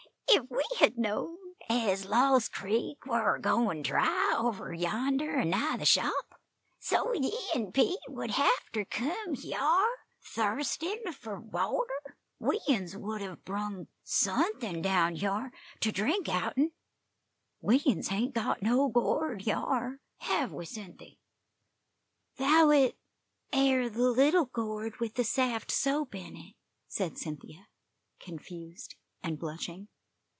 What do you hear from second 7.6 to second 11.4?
Pete would hev ter kem hyar thirstin' fur